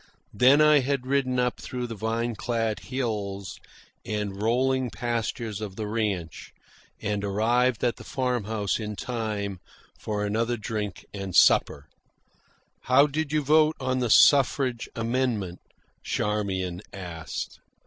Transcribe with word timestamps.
Then 0.33 0.61
I 0.61 0.79
had 0.79 1.05
ridden 1.05 1.37
up 1.37 1.61
through 1.61 1.85
the 1.85 1.93
vine 1.93 2.33
clad 2.33 2.79
hills 2.79 3.59
and 4.03 4.41
rolling 4.41 4.89
pastures 4.89 5.61
of 5.61 5.75
the 5.75 5.85
ranch, 5.85 6.53
and 6.99 7.23
arrived 7.23 7.83
at 7.83 7.97
the 7.97 8.03
farm 8.03 8.45
house 8.45 8.79
in 8.79 8.95
time 8.95 9.59
for 9.99 10.25
another 10.25 10.57
drink 10.57 11.05
and 11.13 11.35
supper. 11.35 11.87
"How 12.85 13.05
did 13.05 13.31
you 13.31 13.43
vote 13.43 13.75
on 13.79 13.99
the 13.99 14.09
suffrage 14.09 14.89
amendment?" 14.95 15.59
Charmian 16.01 16.81
asked. 16.91 17.59